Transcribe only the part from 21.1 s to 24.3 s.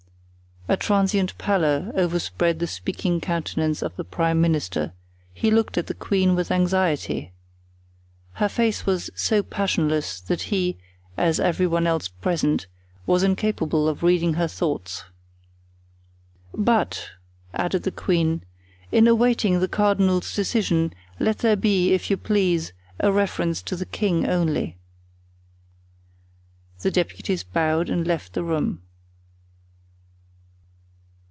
let there be, if you please, a reference to the king